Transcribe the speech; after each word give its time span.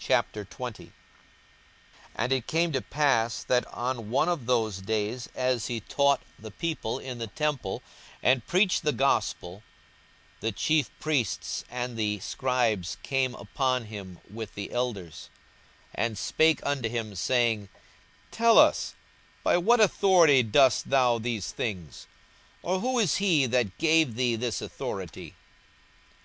42:020:001 0.00 0.90
And 2.16 2.32
it 2.32 2.48
came 2.48 2.72
to 2.72 2.80
pass, 2.82 3.44
that 3.44 3.64
on 3.72 4.10
one 4.10 4.28
of 4.28 4.46
those 4.46 4.78
days, 4.78 5.28
as 5.32 5.68
he 5.68 5.78
taught 5.78 6.22
the 6.36 6.50
people 6.50 6.98
in 6.98 7.18
the 7.18 7.28
temple, 7.28 7.80
and 8.20 8.44
preached 8.48 8.82
the 8.82 8.90
gospel, 8.90 9.62
the 10.40 10.50
chief 10.50 10.90
priests 10.98 11.64
and 11.70 11.96
the 11.96 12.18
scribes 12.18 12.96
came 13.04 13.36
upon 13.36 13.84
him 13.84 14.18
with 14.28 14.56
the 14.56 14.72
elders, 14.72 15.30
42:020:002 15.94 15.94
And 15.94 16.18
spake 16.18 16.66
unto 16.66 16.88
him, 16.88 17.14
saying, 17.14 17.68
Tell 18.32 18.58
us, 18.58 18.96
by 19.44 19.56
what 19.56 19.78
authority 19.78 20.42
doest 20.42 20.90
thou 20.90 21.20
these 21.20 21.52
things? 21.52 22.08
or 22.60 22.80
who 22.80 22.98
is 22.98 23.18
he 23.18 23.46
that 23.46 23.78
gave 23.78 24.16
thee 24.16 24.34
this 24.34 24.60
authority? 24.60 25.36